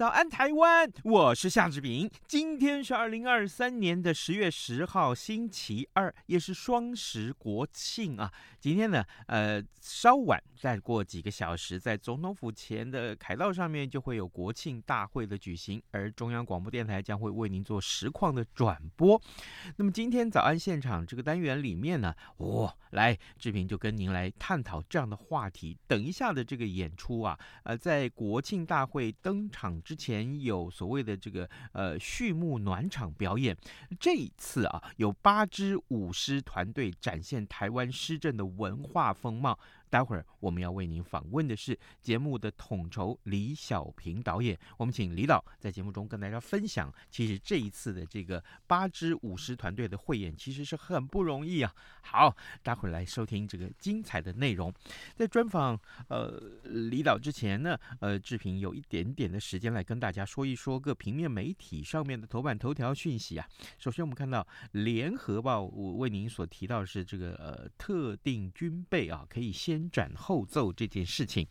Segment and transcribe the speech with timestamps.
[0.00, 0.90] 早安，台湾！
[1.04, 2.10] 我是夏志平。
[2.26, 8.32] 今天是二零二三年的十月十号，星期二，也是双十国庆啊。
[8.58, 19.20] 今天呢，呃，稍晚再过几个小时，在总统府前的凯道上面就会有国庆大会的举行，而中央广播电台将会为您做实况的转播。
[19.76, 25.76] 那么今天早安现场这个单元里面呢，哦，来志平就跟您来探讨这样的话题。
[25.86, 33.56] 等一下的这个演出啊，呃，在国庆大会登场之前有所谓的这个呃序幕暖场表演，
[33.98, 39.58] 这一次啊有八支舞狮团队展现台湾狮阵的文化风貌。
[39.90, 51.74] 待会儿我们要为您访问的是节目的统筹李小平导演，我们请李导在节目中跟大家分享，其实这一次的这个八支舞狮团队的汇演其实是很不容易啊。
[52.02, 54.72] 好，待会儿来收听这个精彩的内容。
[55.16, 63.44] 在专访呃李导之前呢，呃志平有一点点的时间来跟大家说一说各平面媒体上面的头版头条讯息啊。
[63.76, 69.79] 首先我们看到联合报我为您所提到是这个呃特定军备啊，可以先。
[69.80, 71.46] 先斩后奏这件事情，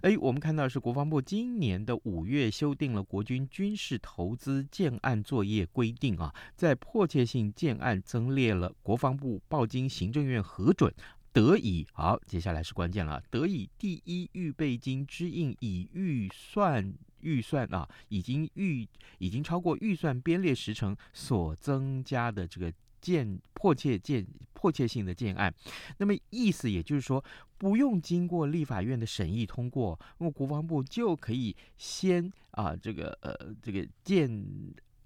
[0.00, 10.92] 哎，我们看到是国防部今年的五月修订了国军军事投资建案作业规定啊，在迫切性建案增列了国防部报经行政院核准，
[11.32, 18.84] 得以好，接下来是关键了，得以第一预备金支应已预算预算啊，已经预
[19.18, 22.72] 已经超过预算编列时程所增加的这个。
[23.02, 25.52] 建迫切建迫切性的建案，
[25.98, 27.22] 那么意思也就是说，
[27.58, 34.46] 不用经过立法院的审议通过，那么国防部就可以先啊这个呃这个建。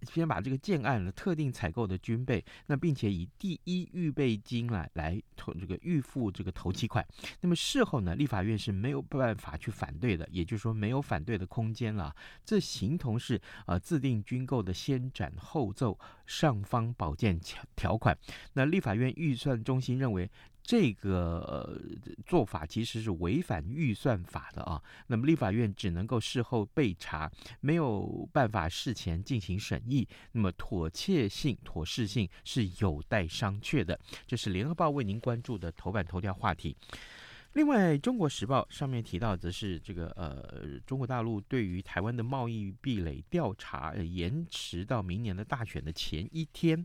[0.06, 7.06] 先把这个建案的特定采购的军备，那并且以第一预备金来来投这个预付这个头期款，
[7.40, 12.14] 那么事后呢，立法院是没有办法去反对的，也就是说没有反对的空间了。
[12.44, 18.16] 这形同是呃自定军购的先斩后奏，尚方宝剑条条款。
[18.54, 20.30] 那立法院预算中心认为。
[20.66, 21.80] 这个
[22.26, 33.96] 做法其实是违反预算法的啊，那么立法院只能够事后备查，没有办法事前进行审议，那么妥切性、妥适性是有待商榷的。
[34.26, 36.76] 这是联合报为您关注的头版头条话题。
[37.52, 46.84] 另外，《中国时报》上面提到的是这个呃，中国大陆对于台湾的贸易壁垒调查延迟到明年的大选的前一天。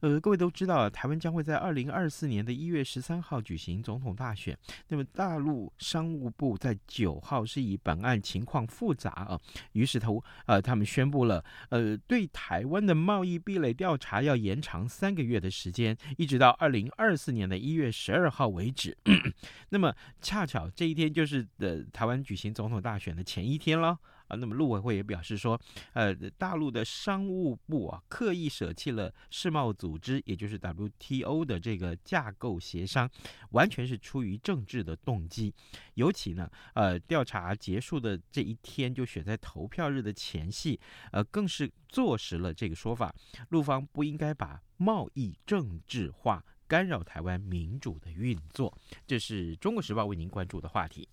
[0.00, 4.56] 呃，各位都知道啊，台湾将会在二零二四年的一月十三号举行总统大选。
[4.88, 9.40] 那么，大陆商务部在九号是以本案情况复杂啊，
[9.72, 18.96] 于是头呃，他们宣布了呃，对台湾的贸易壁垒调查要延长三个月的时间，一直到二零二四年的一月十二号为止。
[19.70, 19.94] 那么。
[20.20, 23.96] 恰巧这一天就是呃台湾举行总统大选的前一天了
[24.28, 25.60] 啊，那么陆委会也表示说，
[25.92, 33.08] 呃，大陆的商务部啊刻意舍弃了世贸组织，也就是 WTO 的这个架构协商，
[33.50, 35.52] 完全是出于政治的动机。
[35.94, 40.78] 尤其呢，呃，调查结束的这一天就选在投票日的前夕，
[41.12, 43.14] 呃，更是坐实了这个说法，
[43.50, 46.44] 陆方不应该把贸易政治化。
[46.68, 48.76] 干扰台湾民主的运作，
[49.06, 51.08] 这是中国时报为您关注的话题。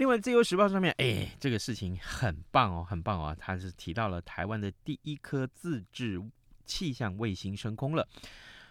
[0.00, 6.18] 另外，自由时报上面，哎，这个事情很棒哦，很棒哦，他是提到了台湾的第一颗自制
[6.64, 8.08] 气象卫星升空了。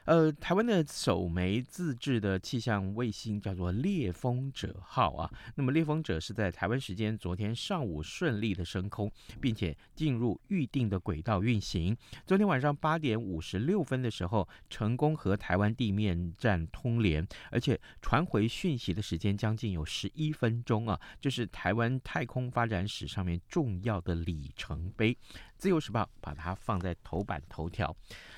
[0.10, 5.32] 呃，台湾的首枚自制的气象卫星叫做“猎风者号”啊。
[5.54, 11.96] 那么，“猎风者”是在台湾时间昨天上午顺利的升空，并且进入预定的轨道运行。
[12.26, 21.00] 昨天晚上八点五十六分的时候，成功和台湾地面站通联，而且传回讯息的时间将近有十一分钟啊！
[21.22, 25.16] 这是台湾太空发展史上面重要的里程碑。
[25.60, 27.96] 自由时报把它放在头版头条。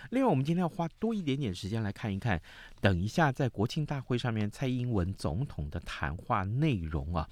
[0.09, 2.41] 另外，我们今天要花多一点点时间来看一看，
[2.81, 7.29] 等一下在国庆大会上面蔡英文总统的谈话内容啊。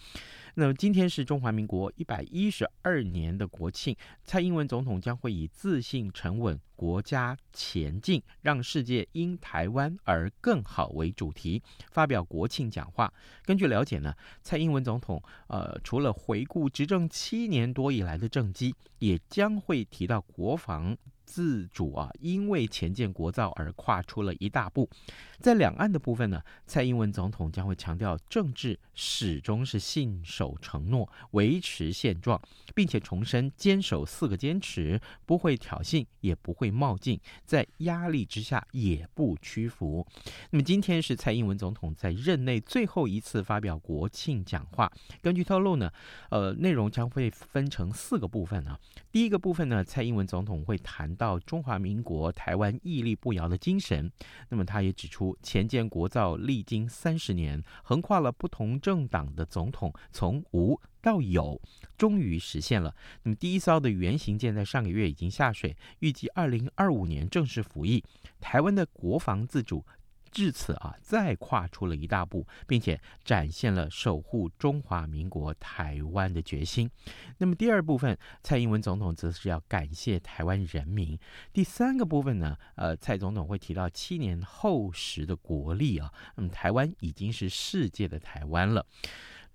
[0.54, 11.62] 那么今天是中华民国一百一十二年的国庆，蔡英文总统将会以自信、沉稳、国家前进，让世界因台湾而更好为主题，
[11.92, 13.14] 发表国庆讲话。
[13.44, 20.96] 根据了解呢，蔡英文总统呃，除了回顾执政七年多以来的政绩，也将会提到国防。
[21.30, 24.90] 自主啊，因为前建国造而跨出了一大步。
[25.38, 32.42] 在两岸的部分呢，蔡英文总统将会强调政治始终是信守承诺，维持现状，
[32.74, 40.06] 并且重申坚守四个坚持，不会挑衅，也不会冒进，在压力之下也不屈服。
[40.50, 44.92] 那么今天是蔡英文总统在任内最后一次发表国庆讲话。
[45.22, 45.92] 根据透露呢，
[46.32, 48.78] 呃，内容将会分成四个部分啊。
[49.12, 51.19] 第一个部分呢，蔡英文总统会谈。
[51.20, 54.10] 到中华民国台湾屹立不摇的精神，
[54.48, 61.62] 那么他也指出，前建国造历经三十年，横跨了不同政党的总统，从无到有，
[61.98, 62.96] 终于实现了。
[63.24, 68.02] 那么第一艘的原型舰在上个月已经下水，预计二零二五年正式服役。
[68.40, 69.86] 台湾的国防自主。
[70.32, 76.90] 至此啊，再跨出了一大步，并且展现了守护中华民国台湾的决心。
[77.38, 81.18] 那么第二部分，蔡英文总统则是要感谢台湾人民。
[81.52, 88.86] 第三个部分呢，呃，蔡总统会提到七年后时的国力啊，那么，台湾已经是世界的台湾了。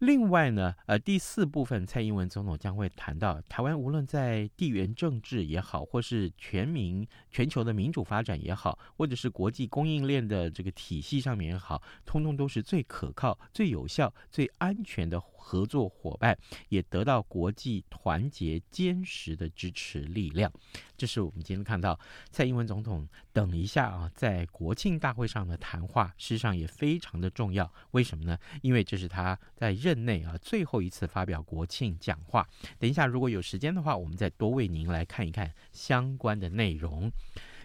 [0.00, 16.37] 另外呢，呃，第四部分，蔡英文总统将会谈到台湾无论在地缘政治也好，或是全民全球的民主发展也好，或者是国际供应链的这个体系上面也好，通通都是最可靠、最有效、最安全的合作伙伴，
[16.70, 20.50] 也得到国际团结坚实的支持力量。
[20.96, 22.00] 这是我们今天看到
[22.31, 27.70] 蔡英文总统等一下啊，在国庆大会上的谈话，事实上也非常的重要。
[27.91, 28.38] 为什么呢？
[28.62, 32.49] 因为这是他在任内啊最后一次发表国庆讲话。
[32.79, 37.12] 等一下，如果有时间的话，我们再多为您来看一看相关的内容。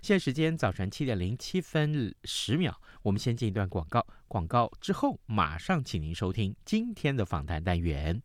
[0.02, 8.22] 现时间早晨七点零七分十秒，我们先进一段广告，广告之后马上请您收听今天的访谈单元。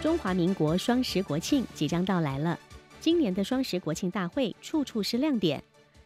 [0.00, 2.58] 中华民国双十国庆即将到来了，
[3.00, 5.62] 今年的双十国庆大会处处是亮点，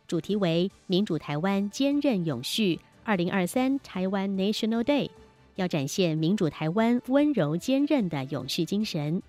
[0.07, 2.81] 主题为“民主台湾坚韧永续”。
[3.05, 5.11] 二零二三台湾 National Day
[5.57, 9.23] 要展现民主台湾温柔坚韧的永续精神，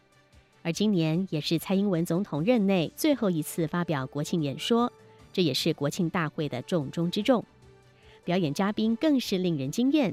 [0.65, 4.91] 而今年也是蔡英文总统任内最后一次发表国庆演说，
[5.31, 7.45] 这也是国庆大会的重中之重。
[8.23, 10.11] 表演嘉宾更是令人惊艳。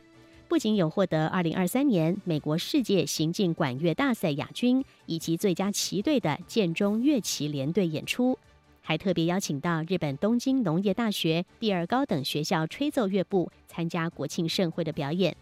[0.48, 8.38] 不仅有获得二零二三年美国世界行进管乐大赛亚军以及最佳旗队的建中乐旗联队演出，
[8.82, 15.34] 还特别邀请到日本东京农业大学第二高等学校吹奏乐部参加国庆盛会的表演。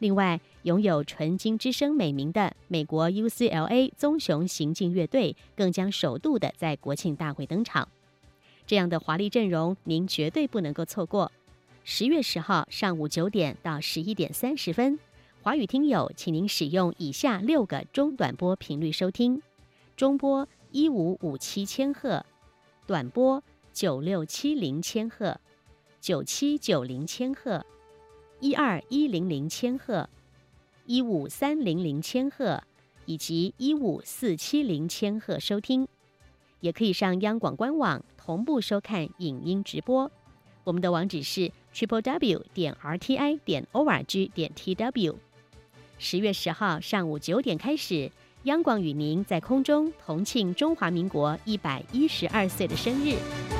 [0.00, 7.86] 另外，拥有纯金之声美名的美国 UCLA 棕熊行进乐队更将首度的在国庆大会登场。
[8.66, 11.30] 这样的华丽阵容，您绝对不能够错过。
[11.84, 14.98] 十月十号上午九点到十一点三十分，
[15.42, 19.42] 华语听友，请您使用以下六个中短波频率收听：
[19.96, 22.24] 中波一五五七千赫，
[22.86, 23.42] 短波
[23.72, 25.38] 九六七零千赫，
[26.00, 27.66] 九七九零千赫，
[28.40, 30.08] 一二一零零千赫，
[30.86, 32.62] 一五三零零千赫，
[33.04, 35.86] 以及一五四七零千赫收听。
[36.60, 40.10] 也可以上央广官网同步收看影音直播。
[40.64, 45.18] 我们的网址是 triple w 点 r t i 点 o r g 点 t w。
[45.98, 48.10] 十月十号上午九点开始，
[48.44, 53.59] 央广与您在空中同庆中华民国一百一十二岁的生日。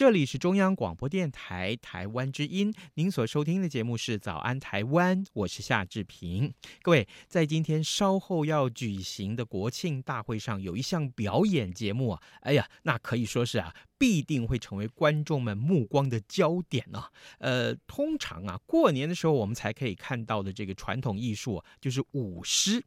[0.00, 6.54] 这里是中央广播电台台湾之音，您所收听的节目是《早安台湾》，我是夏志平。
[6.80, 17.10] 各位，在今天稍后要举行的国庆大会上，有一项表演节目啊，哎呀，那可以说是啊，必定会成为观众们目光的焦点啊。
[17.38, 22.82] 呃，通常啊，过年的时候我们才可以看到的这个传统艺术，就是舞狮。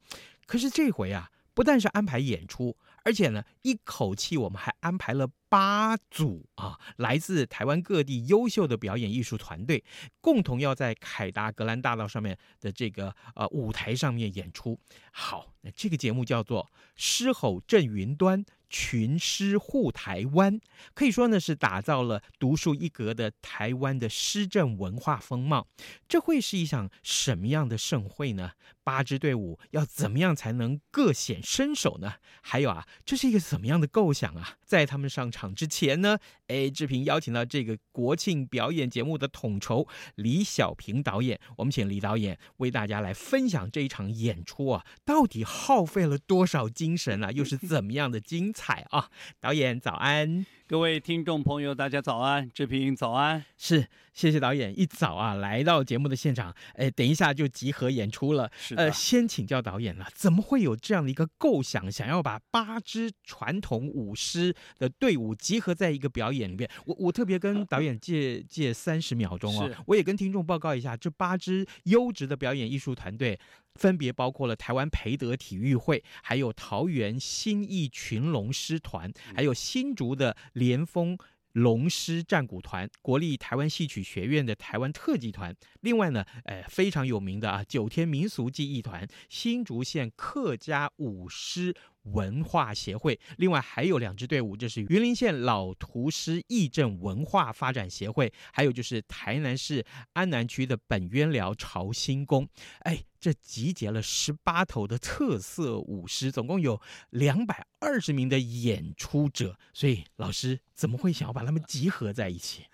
[0.47, 2.75] 可是这回啊，不但是安排演出。
[3.03, 9.83] 而且呢，一口气我们还安排了八组啊，来自台湾各地优秀的表演艺术团队，
[10.21, 14.79] 共同要在凯达格兰大道上面的这个呃舞台上面演出。
[15.11, 16.63] 好，那这个节目叫做
[16.95, 18.43] 《狮吼震云端》。
[18.73, 20.59] 群狮护台湾，
[20.95, 25.67] 可以说呢是打造了独树一格的台湾的诗阵文化风貌。
[26.09, 28.53] 这会是一场什么样的盛会呢？
[28.83, 32.15] 八支队伍要怎么样才能各显身手呢？
[32.41, 34.57] 还有啊，这是一个怎么样的构想啊？
[34.65, 47.31] 在他们上场之前呢，哎，志平邀请到这个国庆表演节目的统筹李小平导演，我们请李导演为大家来分享这一场演出啊，到底耗费了多少精神啊？
[47.31, 49.09] 又是怎么样的精彩啊？
[49.39, 50.45] 导演早安。
[50.65, 53.43] 各位听众朋友，大家早安，志平早安。
[53.57, 58.49] 是，谢谢导演一早啊来到节目的现场，哎，等一下就集合演出了。
[58.57, 66.67] 是的，呃，先请教导演了，怎么会有这样的一个构想，想要把八支传统舞狮的队伍集合在一个表演里面？
[66.85, 73.37] 我我特别跟导演借借三十秒钟啊，我也跟听众报告一下，这八支优质的表演艺术团队。
[73.75, 81.17] 分别包括了台湾培德体育会，还有桃园新义群龙狮团，还有新竹的连峰
[81.53, 85.55] 龙狮战鼓团，国立台湾戏曲学院的台湾特技团。
[85.81, 102.47] 另外呢，呃，非常有名的啊，九天民俗技艺团，新竹县客家舞狮文化协会，另外还有两支队伍，就是云林县老图师义镇文化发展协会，还有就是台南市安南区的本渊寮朝兴宫。
[102.79, 109.57] 哎，这集结了十八头的特色舞狮，总共有两百二十名的演出者。
[109.73, 112.65] 所以老师怎么会想要把他们集合在一起？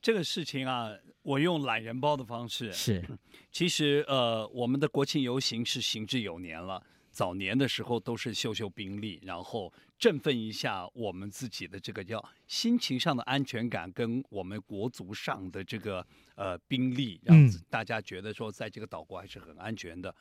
[0.00, 0.90] 这个事情啊，
[1.22, 3.04] 我用懒人包的方式是，
[3.52, 6.84] 其实呃，我们的国庆游行是行之有年了。
[7.12, 16.04] 早年的时候都是秀秀兵力，然后振奋一下我们自己的这个叫心情上的安全感，跟我们国足上的这个
[16.34, 20.08] 呃兵力，让大家觉得说在这个岛国还是很安全的。
[20.10, 20.16] 嗯、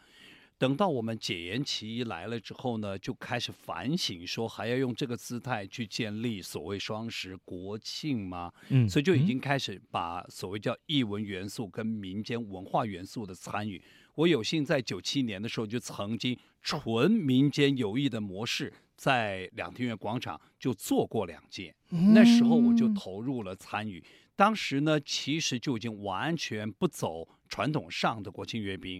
[0.58, 8.52] 等到我们解严期一来了之后呢，就开始反省说还要用这个姿态去建立所谓双十国庆吗？
[8.68, 13.82] 嗯，所以就已经开始把所谓叫艺文元素跟民间文化元素的参与。
[14.16, 21.74] 我有幸在九七年的时候就曾经纯民间有艺的模式，在两厅院广场就做过两届，
[22.14, 24.04] 那时候我就投入了参与。
[24.36, 29.00] 当时呢，其实就已经完全不走传统上的国庆阅兵，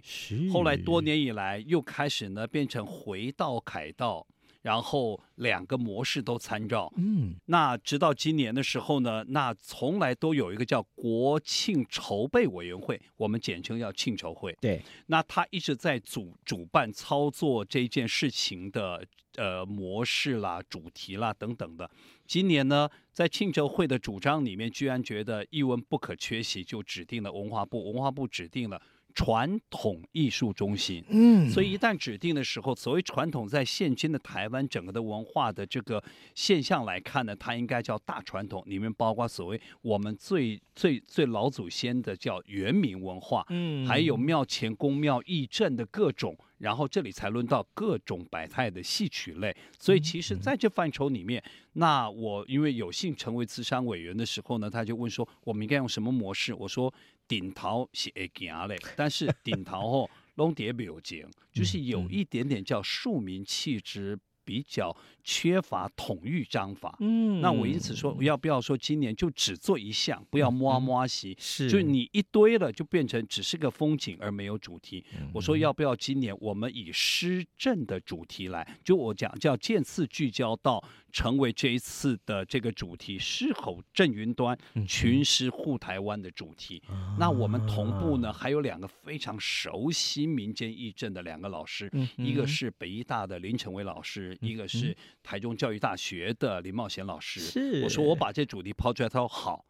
[0.52, 4.26] 后来多年以来又开始呢变成回到凯道。
[4.62, 19.04] 然后两个模式都参照，嗯，那直到今年的时候呢，那从来都有一个叫国庆筹备委员会，我们简称叫庆筹会，对，那他一直在主主办操作这件事情的
[19.36, 21.90] 呃模式啦、主题啦等等的。
[22.24, 28.80] 今年呢，在庆筹会的主张里面，居然觉得一文不可缺席，就指定了文化部，文化部指定了。
[29.14, 36.02] 传统艺术中心，嗯，所以一旦指定的时候，所谓传统，在现今的台湾整个的文化的这个
[36.34, 49.54] 现象来看呢，它应该叫大传统，里面包括所谓我们最最最老祖先的叫原民文化，嗯，还有庙前宫庙义镇的各种，然后这里才轮到各种百态的戏曲类。
[49.78, 51.42] 所以其实在这范畴里面，
[51.74, 56.54] 那我因为有幸成为资商委员的时候呢，他就问说，我们应该用什么模式？
[56.54, 56.92] 我说。
[57.32, 64.18] 顶头是会行嘞，但是顶头吼 拢叠没有劲，就是有一点点叫庶民气质。
[64.44, 75.04] 比较缺乏统御章法，嗯，那我因此说，要不要说今年就只做一项，不要摸摸西，是，就你一堆了，就变成只是个风景而没有主题。
[75.14, 80.82] 嗯、我说要不要今年我们以施政的主题来，就我讲叫渐次聚焦到
[81.12, 86.82] 成为这一次的这个主题，狮吼震云端，群狮护台湾的主题。
[86.88, 94.36] 嗯、那我们同步呢，还有两个非常熟悉民间义阵的两个老师，嗯、一个是北医大的林成伟老师。
[94.40, 97.82] 一个是台中教育大学的林茂贤老师，是。
[97.84, 99.64] 我说我把这主题抛出来，他说好，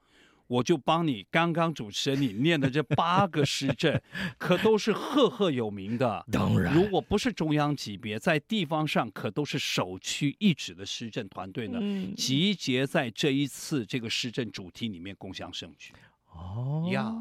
[0.47, 4.01] 我就帮你刚刚主持人你念的这八个市镇，
[4.39, 6.25] 可都是赫赫有名的。
[6.31, 15.93] 当然，如果不是中央级别，在地方上可都是首屈一指的施政团队呢，嗯、集结在这一次这个施政主题里面共享盛举。
[16.35, 17.15] 哦呀，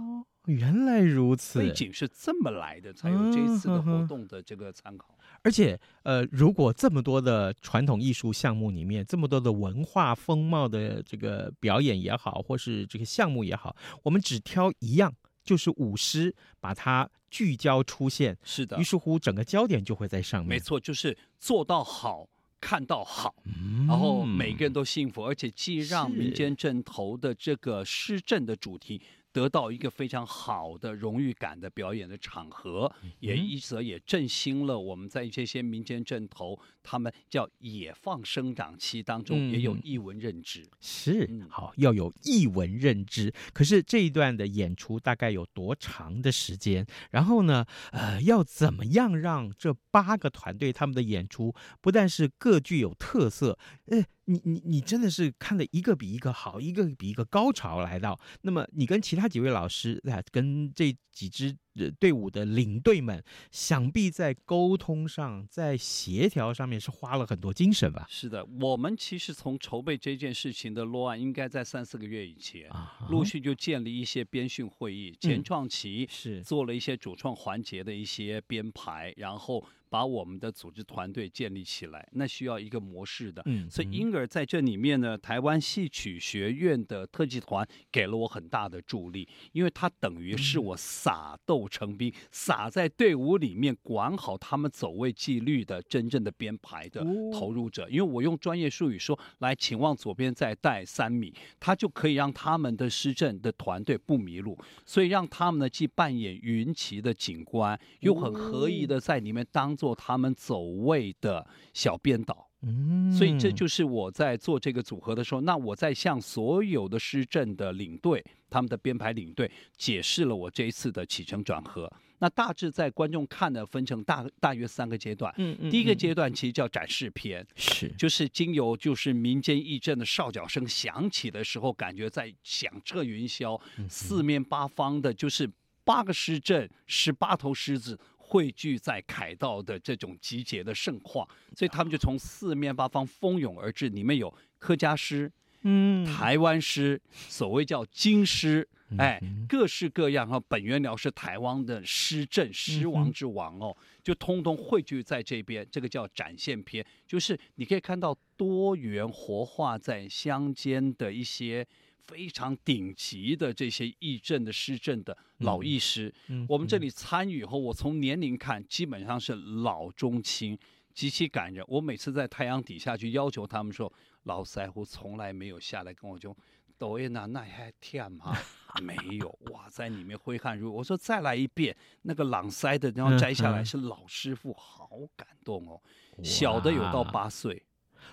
[0.46, 5.18] 原来如此，背景是这么来的，才有这次的活动的这个参考。
[5.44, 15.14] 而且，呃，如果这么多的传统艺术项目里面，这么多的文化风貌的这个表演也好，或是这个项目也好，我们只挑一样，
[15.44, 18.38] 就是舞狮，把它聚焦出现。
[18.44, 20.50] 是的，于是乎，整个焦点就会在上面。
[20.50, 22.28] 没错，就是做到好。
[22.62, 29.02] 看到好，嗯然后每个人都幸福，而且既让民间正投的这个施政的主题。
[29.34, 40.70] 得到一个非常好的荣誉感的表演的场合，也一则也振兴了我们在这些民间阵头，他们叫野放生长期当中也有艺文认知。
[40.80, 43.34] 是嗯好，要有艺文认知。
[43.54, 46.86] 可是这一段的演出大概有多长的时间？
[47.12, 58.20] 然后呢，呃，要怎么样让这八个团队他们的演出不但是各具有特色，呃，你你你真的是看的一个比一个好，一个比一个高潮来到。
[58.42, 61.56] 那么你跟其他几位老师啊，跟这几支
[62.00, 68.06] 队伍的领队们，想必在沟通上、在协调上面是花了很多精神吧？
[68.10, 83.42] 是的，我们其实从筹备这件事情的落案，应该在三四个月以前，啊，陆续就建立一些编训会议，前创期是做了一些主创环节的一些编排，然后把我们的组织团队建立起来，那需要一个模式的。
[83.46, 97.90] 嗯所以因而在这里面呢，台湾戏曲学院的特技团给了我很大的助力，因为它等于是我撒豆成兵，撒在队伍里面，管好他们走位纪律的真正的编排的投入者。
[97.90, 112.51] 因为我用专业术语说，来，请往左边再带三米，他就可以让他们的施政的团队不迷路，所以让他们呢既扮演云旗的警官，又很合意的在里面当做他们走位的小编导。
[112.64, 121.92] 嗯，所以这就是我在做这个组合的时候，那我在向所有的施政的领队、他们的编排领队解释了我这一次的起承转合。
[122.20, 125.34] 那大致在观众看的，分成大大约三个阶段。
[125.38, 135.50] 嗯嗯，第一个阶段其实叫展示片，是就是经由就是民间义阵的哨角声响起的时候，感觉在响彻云霄，四面八方的，就是
[135.84, 138.00] 八个狮阵、十八头狮子。
[138.32, 143.90] 汇聚在凯道的这种集结的盛况，所以他们就从四面八方蜂拥而至。
[143.90, 145.30] 里面有客家诗，
[145.64, 148.66] 嗯，台湾诗，所谓叫京师，
[148.98, 150.40] 哎，嗯各式各样哈。
[150.48, 155.68] 本源寮是台湾的诗镇诗王之王哦，就通通汇聚在这边。
[155.70, 161.68] 这个叫展现篇，就是你可以看到多元活化在乡间的一些。
[162.08, 170.58] 非常顶级的这些义政的施政的老医师，嗯、我们这里参与以后，我从年龄看，基本上是老中青，
[170.94, 171.64] 极其感人。
[171.68, 173.92] 我每次在太阳底下去要求他们说，
[174.24, 176.36] 老腮胡从来没有下来跟我讲，
[176.78, 178.36] 抖音啊，那还甜吗？
[178.82, 180.72] 没有，哇，在里面挥汗如雨。
[180.72, 185.82] 我说再来一遍，那个朗塞的，然后摘下来是老师傅，好感动哦。
[186.24, 187.64] 小的有到八岁，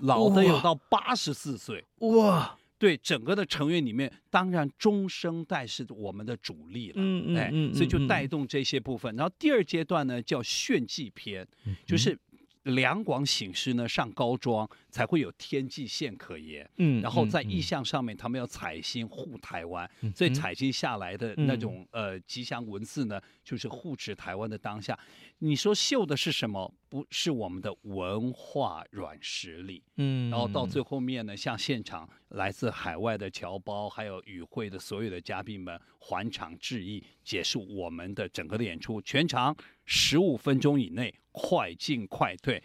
[0.00, 2.58] 老的有到八十四岁，哇。
[2.78, 9.14] 对整个的成员里面，当然中生代是我们的主力了，嗯嗯哎，所以就带动这些部分。
[9.16, 11.46] 然后第二阶段呢，叫炫技篇，
[11.84, 12.16] 就是
[12.62, 24.98] 两广醒狮呢上高庄才会有天际线可言，嗯，然后在意象上面他们要采星护台湾，所以采星下来的那种呃吉祥文字呢，就是护持台湾的当下。
[25.38, 26.74] 你说秀的是什么？
[26.88, 42.60] 不是我们的文化软实力，嗯，然后到最后面呢，向现场来自海外的侨胞，还有与会的所有的嘉宾们还场致意，结束我们的整个的演出，全场十五分钟以内，快进快退。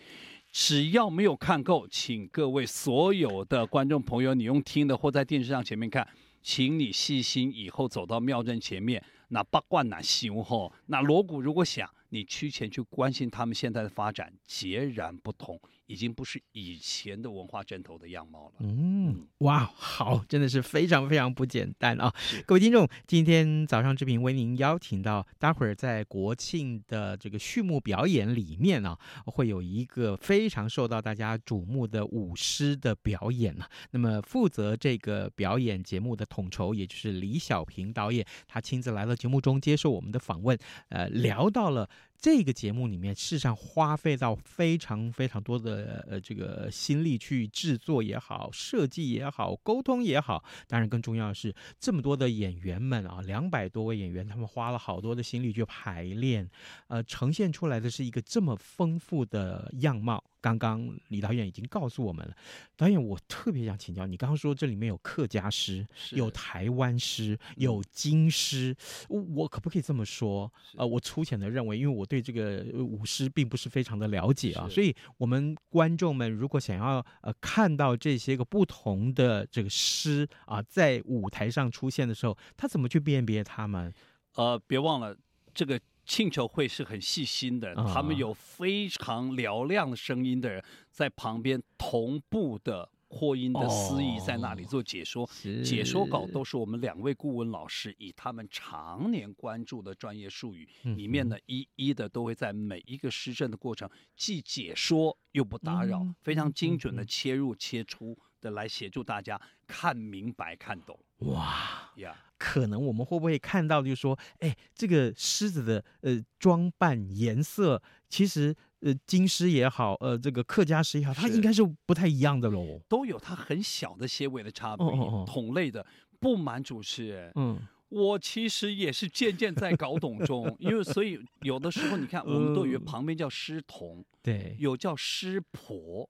[0.54, 6.08] 只要没有看够，请各位所有的观众朋友，你用听的或在电视上前面看，
[6.44, 11.90] 请你细心，以后走到庙镇前面，那八卦那修吼，那锣鼓如果响。
[12.10, 18.54] 你去前去关心他们现在的发展，截然不同，已经不是以前的文化阵头的样貌了。
[18.60, 22.14] 嗯，哇，好，真的是非常非常不简单啊！
[22.46, 33.70] 各位听众，今天早上志平为您邀请到，待会儿在国庆的这个序幕表演里面啊，会有一个非常受到大家瞩目的舞狮的表演啊。
[33.92, 40.58] 那么负责这个表演节目的统筹，也就是李小平导演，他亲自来到节目中接受我们的访问，
[40.90, 41.90] 呃，聊到了。
[42.24, 50.42] 这个节目里面，事实上花费到非常非常多的呃这个心力去制作也好，设计也好，沟通也好。
[50.66, 56.50] 当然，更重要的是这么多的演员们啊，两百多位演员，他们花了好多的心力去排练，
[56.88, 60.24] 呃，呈现出来的是一个这么丰富的样貌。
[60.44, 62.36] 刚刚李导演已经告诉我们了，
[62.76, 68.76] 导演，我特别想请教你，刚刚说这里面有客家诗，有台湾诗，有京诗，
[69.08, 70.52] 我可不可以这么说？
[70.76, 83.94] 呃，我粗浅的认为，因为我对这个舞狮并不是非常的了解啊，所以我们观众们如果想要呃看到这些个不同的这个诗啊，在舞台上出现的时候，他怎么去辨别他们？
[84.36, 85.16] 呃，别忘了
[85.54, 92.90] 这个庆球会是很细心的，哦、他们有非常嘹亮的声音的人在旁边同步的。
[93.16, 111.00] 扩音的司仪在那里做解说，哦、解说稿都是我们两位顾问老师以他们常年关注的专业术语，里面呢一一的都会在每一个施政的过程既解说又不打扰，嗯、非常精准的切入切出的来协助大家看明白看懂。
[111.26, 118.56] 哇呀，可能我们会不会看到，就是说，哎，这个狮子的呃装扮颜色，其实。
[118.86, 122.82] 呃，金狮也好，呃，这个客家狮也好，它应该是不太一样的喽。
[122.90, 124.86] 都有它很小的些微的差别。
[124.86, 125.86] 哦哦哦同类的，
[126.20, 127.58] 不瞒主持人，嗯，
[127.88, 136.10] 我其实也是渐渐在搞懂中， 因为所以有的时候你看，我们都以为旁边叫狮童，对，有叫狮婆。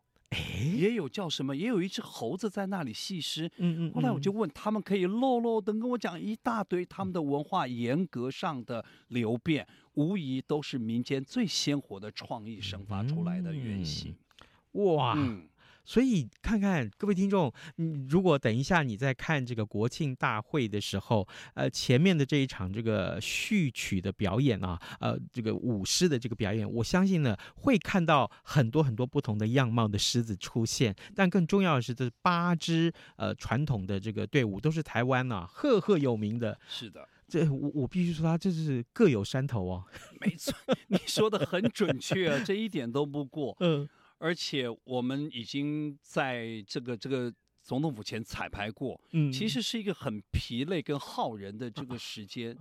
[0.63, 3.47] 也有叫什么，也有一只猴子在那里戏狮。
[3.58, 3.93] 嗯嗯。
[3.93, 14.15] 后来我就问他们，可以漏漏的跟我讲一大堆他们的文化严格上的流变，无疑都是民间最鲜活的创意生发出来的原型。
[14.73, 15.13] 哇。
[15.17, 15.47] 嗯
[15.86, 30.96] 所以看看各位听众，嗯，如果等一下你在看这个国庆大会的时候，呃，前面的这一场这个序曲的表演啊，呃，这个舞狮的这个表演，我相信呢会看到很多很多不同的样貌的狮子出现。
[31.13, 36.58] 但更重要的是，这八支呃传统的这个队伍都是台湾呐、啊、赫赫有名的。
[36.69, 39.84] 是的，这我我必须说，他这是各有山头哦。
[40.22, 40.54] 没错，
[40.88, 43.58] 你说的很准确啊，这一点都不过。
[43.62, 43.89] 嗯。
[44.23, 52.55] 而且我们已经在这个这个总统府前彩排过，嗯，其实是一个很疲累跟耗人的这个时间。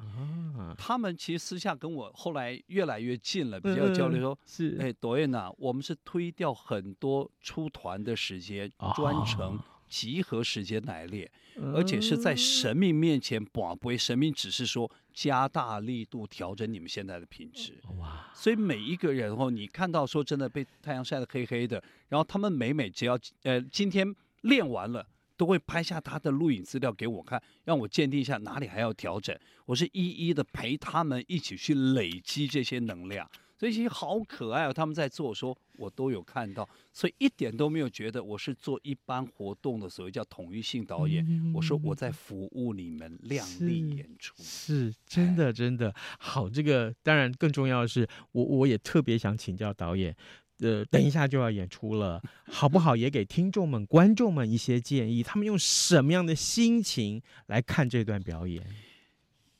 [0.59, 9.57] 啊，他们其实私下跟我后来越来越近了，比较交流说，是，哎，朵燕呐，我们是推掉很多出团的时间，专程
[9.93, 11.31] 集合时间来练，
[11.75, 14.91] 而且是在神明面前，不会神明只是说。
[15.15, 18.33] 加大力度调整你们现在的品质，哇！
[18.35, 29.39] 所以每一个人哦，你看到说真的被太阳晒得黑黑的，然后他们每每只要呃今天练完了，都会拍下他的录影资料给我看，让我鉴定一下哪里还要调整。
[29.67, 33.31] 我是一一的陪他们一起去累积这些能量。
[33.63, 41.25] 所以其实好可爱哦，他们在做，说我都有看到，所以一点都没有觉得我是做一般活动的所谓叫统一性导演。
[41.25, 46.51] 嗯、我说我在服务你们亮丽演出，是，是真的真的好。
[46.51, 50.13] 这个当然更重要的是，我我也特别想请教导演，
[50.59, 52.97] 呃，等一下就要演出了，好不好？
[52.97, 58.67] 也给听众们、观众们一些建议，他们用什么样的心情来看这段表演？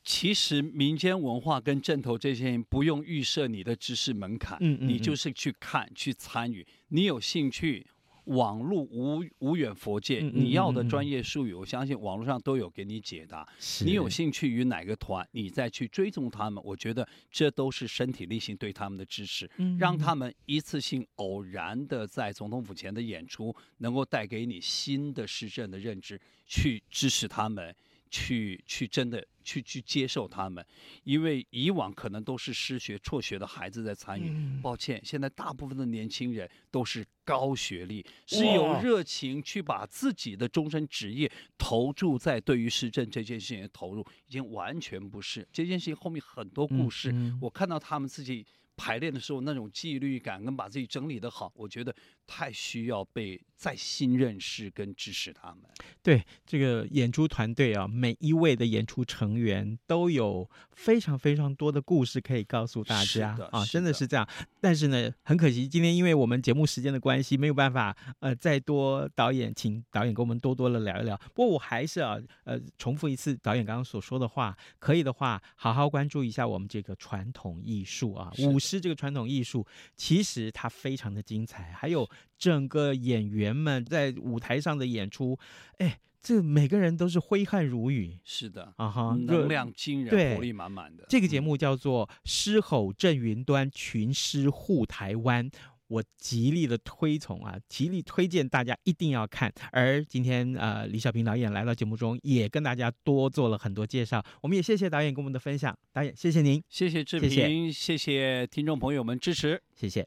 [0.05, 6.67] 其实民间文化跟正头这些不用预设你的知识门槛，嗯嗯嗯，你就是去看去参与。
[6.89, 7.87] 你有兴趣，
[8.25, 13.47] 网络无无远佛界，嗯嗯嗯嗯，你要的专业术语，我相信网络上都有给你解答。
[13.85, 27.73] 你有兴趣与哪个团，你再去追踪他们，我觉得这都是身体力行对他们的支持，让他们一次性偶然的在总统府前的演出，能够带给你新的市政的认知，去支持他们。
[28.13, 30.65] 去去真的去去接受他们，
[31.03, 34.29] 因为以往可能都是失学辍学的孩子在参与。
[34.29, 47.11] 嗯、抱歉，现在大部分的年轻人都是高学历，是有热情去把自己的终身职业投注在对于施政这件事情的投入，已经完全不是这件事情后面很多故事。
[47.11, 48.45] 嗯嗯、我看到他们自己
[48.77, 51.95] 排练的时候那种纪律感跟把自己整理的好，我觉得
[52.27, 55.59] 太需要被再新认识跟支持他们。
[56.03, 64.29] 对这个演出团队啊，每一位的演出成员都有非常非常多的故事可以告诉大家啊，真的是这样。
[64.61, 71.17] 但是呢，很可惜，今天因为我们节目时间的关系，没有办法呃再多导演，请导演跟我们多多的聊一聊。
[71.35, 79.65] 不过我还是啊呃重复一次导演刚刚所说的话，可以的话好好关注一下我们这个传统艺术啊，舞狮这个传统艺术，
[79.97, 82.09] 其实它非常的精彩，还有
[82.39, 85.39] 整个演员们在舞台上的演出，
[85.79, 85.99] 哎。
[86.25, 91.05] 这每个人都是挥汗如雨，是的啊哈，能量惊人，活力满满的。
[91.09, 95.51] 这个节目叫做《狮吼震云端，群狮护台湾》，
[95.89, 99.53] 我极力的推崇啊，极力推荐大家一定要看。
[99.73, 104.25] 而今天呃，李小平导演来到节目中，也跟大家多做了很多介绍。
[104.43, 110.07] 我们也谢谢导演跟我们的分享，导演谢谢您，谢谢志平，谢谢，谢谢听众朋友们支持，谢谢。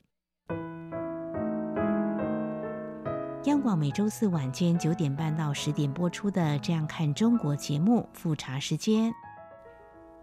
[3.45, 9.13] 央广每周四晚间九点半到十点播出的《这样看中国》节目复查时间，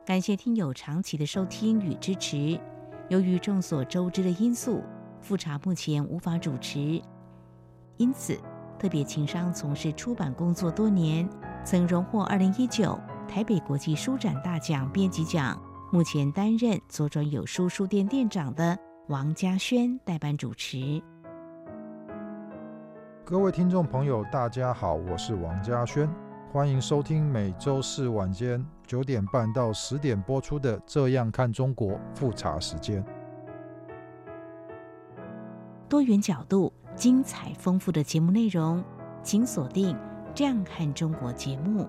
[0.04, 2.58] 感谢听友长期的收听与支持。
[3.08, 4.82] 由于众所周知的因素，
[5.20, 7.00] 复查目前无法主持，
[7.96, 8.36] 因此
[8.76, 11.28] 特别情商从事出版工作多年，
[11.64, 15.56] 曾荣获二零一九台北国际书展大奖编辑奖、
[15.92, 18.76] 目前担任左转有书书店店长的
[19.08, 21.00] 王家轩代班主持。
[23.24, 26.12] 各位听众朋友，大家好，我是王家轩，
[26.52, 33.02] 欢迎收听每周四晚间九点半到十点播出的《这样看中国》复查时间。
[35.88, 38.82] 多元角度、精彩丰富的节目内容，
[39.22, 39.94] 请锁定
[40.34, 41.88] 《这样看中国》节目。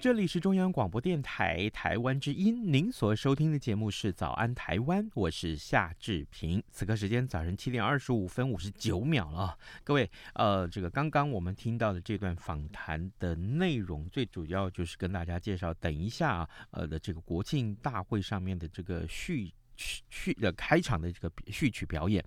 [0.00, 6.62] 这里是中央广播电台台湾之音，您所收听的节目是《早安台湾》，我是夏志平。
[6.70, 22.24] 此刻时间早晨七点二十五分五十九秒了，各位，呃，这个刚刚我们听到的这段访谈的内容，最主要就是跟大家介绍，等一下，呃的这个国庆大会上面的这个序序序的开场的这个序曲表演。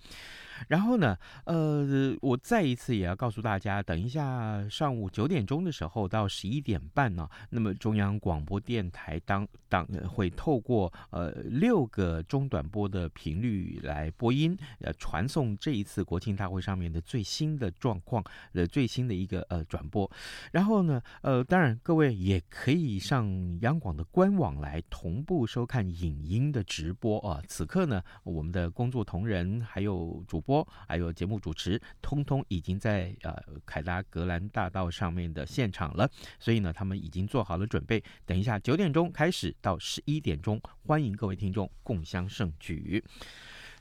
[0.67, 20.09] 然后呢，呃，我再一次也要告诉大家，等一下上午九点钟的时候到十一点半呢，那么中央广播电台当当会透过呃六个中短波的频率来播音，呃传送这一次国庆大会上面的最新的状况，呃最新的一个呃转播。
[20.51, 27.41] 然后呢，呃当然各位也可以上央广的官网来同步收看影音的直播啊。
[27.47, 38.03] 此刻呢，我们的工作同仁还有主播还有节目主持，通通已经在呃凯达格兰大道上面的现场了，所以呢，他们已经做好了准备。
[38.25, 43.03] 等一下九点钟开始到十一点钟，欢迎各位听众共襄盛举。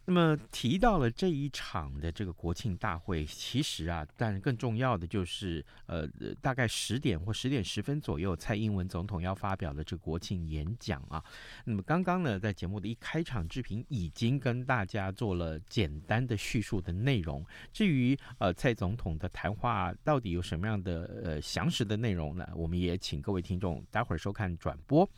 [0.04, 6.08] 那么提到了这一场的这个国庆大会，其实啊，但更重要的就是，呃，
[6.40, 11.22] 大概十点或十点十分左右，蔡英文总统要发表的这个国庆演讲啊。
[11.64, 17.46] 那么刚刚呢，在节目的一开场，志平已经跟大家做了简单的叙述的内容。
[17.72, 22.48] 至于呃，蔡总统的谈话到底有什么样的呃详实的内容呢？
[22.56, 25.08] 我们也请各位听众待会儿收看转播。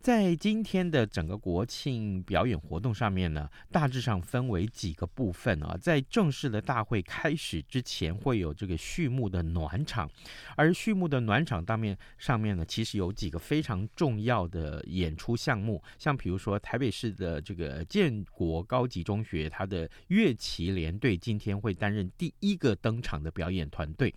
[0.00, 5.76] 在今天的整个国庆表演活动上面呢，大致上分为几个部分啊。
[5.78, 10.10] 在正式的大会开始之前，会有这个序幕的暖场，
[10.56, 24.14] 而序幕的暖场当面上面呢，其实有几个非常重要的演出项目，像比如说台北市的这个建国高级中学，它的乐旗联队今天会担任第一个登场的表演团队。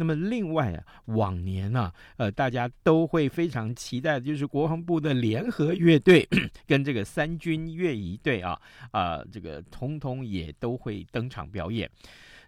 [0.00, 6.26] 那么另外啊，往年呢，呃，大家都会非常期待的就是国防部的联合乐队
[6.66, 8.58] 跟这个三军乐仪队啊，
[8.92, 11.90] 啊、这个通通也都会登场表演。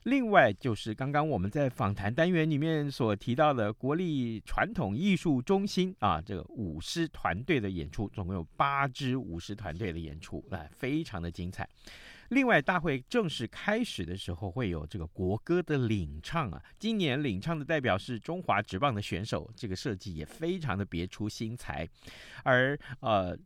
[0.04, 11.68] 另外就是刚刚我们在访谈单元里面所提到的国立传统艺术中心啊，这个舞狮团队的演出，总共有八支舞狮团队的演出，啊，非常的精彩。
[12.32, 16.62] 另外，大会正式开始的时候会有这个国歌的领唱啊。
[16.78, 21.86] 今年领唱的代表是中华职棒的选手，这个设计也非常的别出心裁。
[22.42, 23.36] 而呃，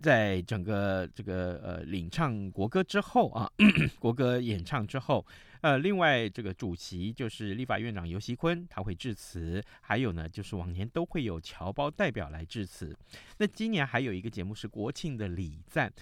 [0.00, 3.50] 在整个这个呃领唱国歌之后啊，
[3.98, 5.26] 国歌演唱之后。
[5.60, 12.96] 呃，另外这个主席就是立法院长游锡坤，他会致辞，还有呢，就是往年都会有侨胞代表来致辞。
[13.38, 15.92] 那今年还有一个节目是国庆的礼赞，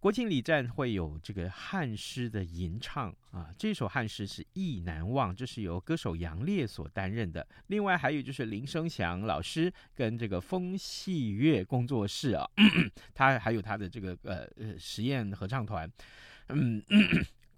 [0.00, 7.46] 国庆礼赞会有这个汉诗的吟唱啊，这首汉诗是《意难忘》，这是由歌手杨烈所担任的。
[7.68, 12.48] 另外还有就是林生祥老师跟这个风细月工作室啊，
[13.14, 15.88] 他还有他的这个呃呃实验合唱团，
[16.48, 16.82] 嗯。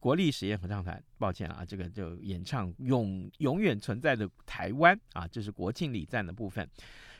[0.06, 6.64] 国立实验合唱团，抱歉啊，这个就演唱永永远存在的台湾啊，这是国庆礼赞的部分。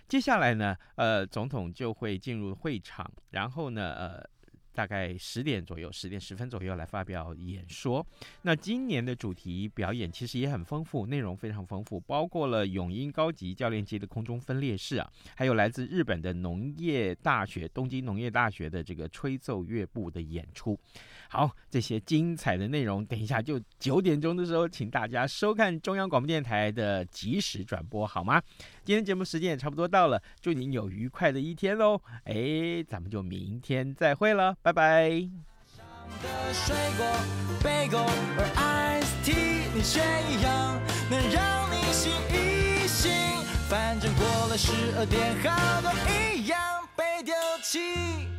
[0.07, 4.25] 接下来呢，呃，总统就会进入会场，然后呢，呃，
[4.73, 8.07] 大概十点左右，十点十分左右来发表演说。
[8.43, 20.79] 那今年的主题表演其实也很丰富，内容非常丰富，包括了永英高级教练机的空中分列式啊，还有来自日本的农业大学东京农业大学的这个吹奏乐部的演出。
[21.29, 28.41] 好，这些精彩的内容，等一下就九点钟的时候，请大家收看中央广播电台的即时转播，好吗？
[28.85, 32.01] 今天节目时间也差不多到了，祝您有愉快的一天喽！
[32.25, 35.11] 哎，咱们就明天再会了，拜拜。
[36.53, 37.05] 水果、
[37.63, 38.01] 贝果、
[38.55, 43.11] iced tea，你选一样，能让你心一笑。
[43.69, 46.59] 反正过了十二点，好多一样
[46.95, 48.36] 被丢弃。